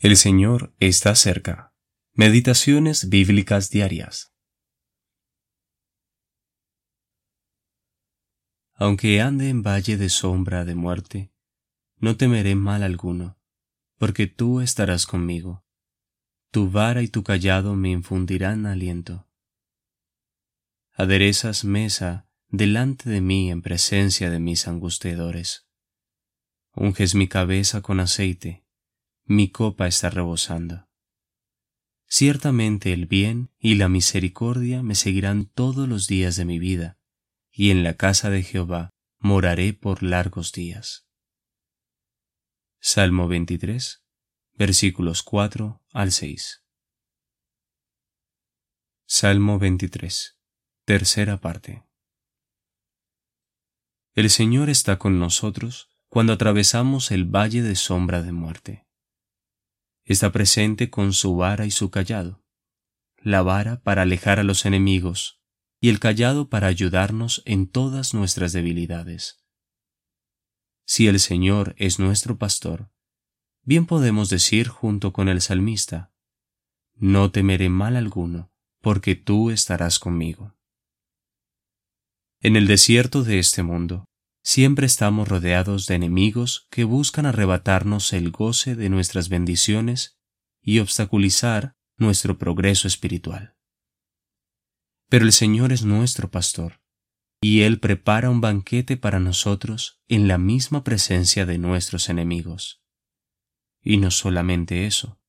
El 0.00 0.16
Señor 0.16 0.72
está 0.78 1.16
cerca. 1.16 1.74
Meditaciones 2.12 3.08
bíblicas 3.08 3.68
diarias. 3.68 4.32
Aunque 8.74 9.20
ande 9.20 9.48
en 9.48 9.64
valle 9.64 9.96
de 9.96 10.08
sombra 10.08 10.64
de 10.64 10.76
muerte, 10.76 11.32
no 11.96 12.16
temeré 12.16 12.54
mal 12.54 12.84
alguno, 12.84 13.40
porque 13.96 14.28
tú 14.28 14.60
estarás 14.60 15.04
conmigo. 15.04 15.64
Tu 16.52 16.70
vara 16.70 17.02
y 17.02 17.08
tu 17.08 17.24
callado 17.24 17.74
me 17.74 17.90
infundirán 17.90 18.66
aliento. 18.66 19.28
Aderezas 20.92 21.64
mesa 21.64 22.30
delante 22.46 23.10
de 23.10 23.20
mí 23.20 23.50
en 23.50 23.62
presencia 23.62 24.30
de 24.30 24.38
mis 24.38 24.68
angustiadores. 24.68 25.66
Unges 26.72 27.16
mi 27.16 27.26
cabeza 27.26 27.82
con 27.82 27.98
aceite 27.98 28.67
mi 29.30 29.50
copa 29.50 29.86
está 29.86 30.08
rebosando. 30.08 30.88
Ciertamente 32.06 32.94
el 32.94 33.04
bien 33.04 33.50
y 33.58 33.74
la 33.74 33.90
misericordia 33.90 34.82
me 34.82 34.94
seguirán 34.94 35.44
todos 35.44 35.86
los 35.86 36.06
días 36.06 36.36
de 36.36 36.46
mi 36.46 36.58
vida, 36.58 36.98
y 37.52 37.70
en 37.70 37.82
la 37.84 37.92
casa 37.92 38.30
de 38.30 38.42
Jehová 38.42 38.88
moraré 39.18 39.74
por 39.74 40.02
largos 40.02 40.52
días. 40.52 41.06
Salmo 42.80 43.28
23, 43.28 44.02
versículos 44.54 45.22
4 45.22 45.82
al 45.92 46.10
6. 46.10 46.64
Salmo 49.04 49.58
23, 49.58 50.38
tercera 50.86 51.38
parte. 51.38 51.84
El 54.14 54.30
Señor 54.30 54.70
está 54.70 54.98
con 54.98 55.18
nosotros 55.18 55.90
cuando 56.08 56.32
atravesamos 56.32 57.10
el 57.10 57.26
valle 57.26 57.60
de 57.60 57.76
sombra 57.76 58.22
de 58.22 58.32
muerte 58.32 58.87
está 60.08 60.32
presente 60.32 60.88
con 60.88 61.12
su 61.12 61.36
vara 61.36 61.66
y 61.66 61.70
su 61.70 61.90
callado, 61.90 62.42
la 63.18 63.42
vara 63.42 63.82
para 63.82 64.02
alejar 64.02 64.38
a 64.38 64.42
los 64.42 64.64
enemigos 64.64 65.42
y 65.80 65.90
el 65.90 66.00
callado 66.00 66.48
para 66.48 66.66
ayudarnos 66.66 67.42
en 67.44 67.68
todas 67.68 68.14
nuestras 68.14 68.52
debilidades. 68.52 69.44
Si 70.86 71.06
el 71.06 71.20
Señor 71.20 71.74
es 71.76 71.98
nuestro 71.98 72.38
pastor, 72.38 72.90
bien 73.62 73.84
podemos 73.84 74.30
decir 74.30 74.68
junto 74.68 75.12
con 75.12 75.28
el 75.28 75.42
salmista, 75.42 76.12
No 76.94 77.30
temeré 77.30 77.68
mal 77.68 77.94
alguno, 77.94 78.50
porque 78.80 79.14
tú 79.14 79.50
estarás 79.50 79.98
conmigo. 79.98 80.56
En 82.40 82.56
el 82.56 82.66
desierto 82.66 83.22
de 83.22 83.38
este 83.38 83.62
mundo, 83.62 84.07
siempre 84.48 84.86
estamos 84.86 85.28
rodeados 85.28 85.86
de 85.86 85.96
enemigos 85.96 86.68
que 86.70 86.84
buscan 86.84 87.26
arrebatarnos 87.26 88.14
el 88.14 88.30
goce 88.30 88.76
de 88.76 88.88
nuestras 88.88 89.28
bendiciones 89.28 90.18
y 90.62 90.78
obstaculizar 90.78 91.76
nuestro 91.98 92.38
progreso 92.38 92.88
espiritual. 92.88 93.58
Pero 95.10 95.26
el 95.26 95.32
Señor 95.32 95.70
es 95.74 95.84
nuestro 95.84 96.30
pastor, 96.30 96.80
y 97.42 97.60
Él 97.60 97.78
prepara 97.78 98.30
un 98.30 98.40
banquete 98.40 98.96
para 98.96 99.20
nosotros 99.20 100.00
en 100.08 100.28
la 100.28 100.38
misma 100.38 100.82
presencia 100.82 101.44
de 101.44 101.58
nuestros 101.58 102.08
enemigos. 102.08 102.82
Y 103.82 103.98
no 103.98 104.10
solamente 104.10 104.86
eso, 104.86 105.20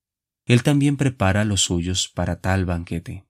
Él 0.46 0.64
también 0.64 0.96
prepara 0.96 1.44
los 1.44 1.60
suyos 1.60 2.08
para 2.08 2.40
tal 2.40 2.64
banquete. 2.64 3.28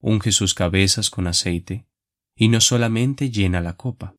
Unge 0.00 0.32
sus 0.32 0.54
cabezas 0.54 1.08
con 1.08 1.28
aceite, 1.28 1.86
y 2.34 2.48
no 2.48 2.60
solamente 2.60 3.30
llena 3.30 3.60
la 3.60 3.76
copa, 3.76 4.16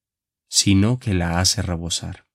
sino 0.48 1.00
que 1.00 1.14
la 1.14 1.40
hace 1.40 1.62
rebosar. 1.62 2.28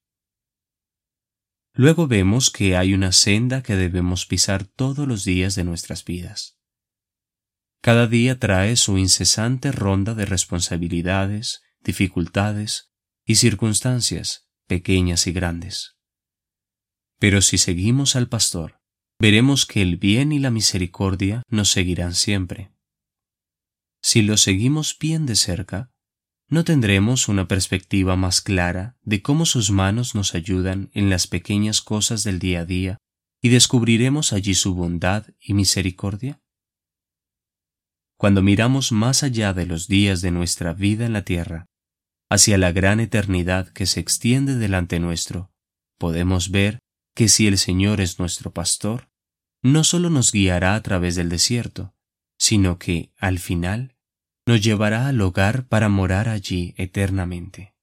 Luego 1.74 2.06
vemos 2.06 2.50
que 2.50 2.76
hay 2.76 2.92
una 2.92 3.12
senda 3.12 3.62
que 3.62 3.76
debemos 3.76 4.26
pisar 4.26 4.64
todos 4.64 5.08
los 5.08 5.24
días 5.24 5.54
de 5.54 5.64
nuestras 5.64 6.04
vidas. 6.04 6.58
Cada 7.80 8.06
día 8.06 8.38
trae 8.38 8.76
su 8.76 8.98
incesante 8.98 9.72
ronda 9.72 10.14
de 10.14 10.26
responsabilidades, 10.26 11.62
dificultades 11.82 12.92
y 13.24 13.36
circunstancias, 13.36 14.48
pequeñas 14.66 15.26
y 15.26 15.32
grandes. 15.32 15.96
Pero 17.18 17.40
si 17.40 17.58
seguimos 17.58 18.16
al 18.16 18.28
pastor, 18.28 18.80
veremos 19.18 19.66
que 19.66 19.80
el 19.80 19.96
bien 19.96 20.32
y 20.32 20.38
la 20.38 20.50
misericordia 20.50 21.42
nos 21.48 21.70
seguirán 21.70 22.14
siempre. 22.14 22.72
Si 24.02 24.22
lo 24.22 24.36
seguimos 24.36 24.96
bien 24.98 25.26
de 25.26 25.36
cerca, 25.36 25.91
¿no 26.52 26.64
tendremos 26.64 27.28
una 27.28 27.48
perspectiva 27.48 28.14
más 28.14 28.42
clara 28.42 28.98
de 29.00 29.22
cómo 29.22 29.46
sus 29.46 29.70
manos 29.70 30.14
nos 30.14 30.34
ayudan 30.34 30.90
en 30.92 31.08
las 31.08 31.26
pequeñas 31.26 31.80
cosas 31.80 32.24
del 32.24 32.38
día 32.38 32.60
a 32.60 32.64
día 32.66 32.98
y 33.40 33.48
descubriremos 33.48 34.34
allí 34.34 34.52
su 34.52 34.74
bondad 34.74 35.24
y 35.40 35.54
misericordia? 35.54 36.42
Cuando 38.18 38.42
miramos 38.42 38.92
más 38.92 39.22
allá 39.22 39.54
de 39.54 39.64
los 39.64 39.88
días 39.88 40.20
de 40.20 40.30
nuestra 40.30 40.74
vida 40.74 41.06
en 41.06 41.14
la 41.14 41.24
tierra, 41.24 41.64
hacia 42.28 42.58
la 42.58 42.70
gran 42.70 43.00
eternidad 43.00 43.70
que 43.70 43.86
se 43.86 44.00
extiende 44.00 44.56
delante 44.56 45.00
nuestro, 45.00 45.50
podemos 45.96 46.50
ver 46.50 46.80
que 47.14 47.30
si 47.30 47.46
el 47.46 47.56
Señor 47.56 48.02
es 48.02 48.18
nuestro 48.18 48.52
pastor, 48.52 49.08
no 49.62 49.84
solo 49.84 50.10
nos 50.10 50.32
guiará 50.32 50.74
a 50.74 50.82
través 50.82 51.16
del 51.16 51.30
desierto, 51.30 51.94
sino 52.36 52.78
que, 52.78 53.10
al 53.16 53.38
final, 53.38 53.91
nos 54.46 54.62
llevará 54.62 55.08
al 55.08 55.20
hogar 55.20 55.66
para 55.66 55.88
morar 55.88 56.28
allí 56.28 56.74
eternamente. 56.76 57.74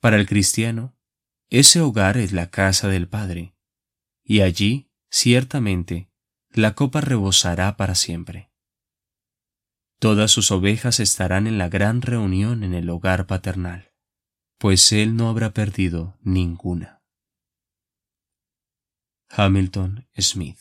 Para 0.00 0.16
el 0.16 0.26
cristiano, 0.26 0.96
ese 1.48 1.80
hogar 1.80 2.16
es 2.16 2.32
la 2.32 2.50
casa 2.50 2.88
del 2.88 3.08
Padre, 3.08 3.54
y 4.24 4.40
allí, 4.40 4.90
ciertamente, 5.10 6.10
la 6.50 6.74
copa 6.74 7.00
rebosará 7.00 7.76
para 7.76 7.94
siempre. 7.94 8.50
Todas 9.98 10.30
sus 10.30 10.50
ovejas 10.50 10.98
estarán 10.98 11.46
en 11.46 11.58
la 11.58 11.68
gran 11.68 12.02
reunión 12.02 12.64
en 12.64 12.74
el 12.74 12.88
hogar 12.88 13.26
paternal, 13.26 13.92
pues 14.58 14.92
Él 14.92 15.14
no 15.16 15.28
habrá 15.28 15.52
perdido 15.52 16.18
ninguna. 16.22 17.02
Hamilton 19.28 20.08
Smith 20.18 20.58